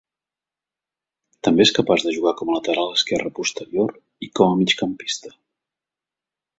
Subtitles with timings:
[1.47, 3.97] També és capaç de jugar com a lateral esquerra posterior
[4.29, 5.39] i com a migcampista.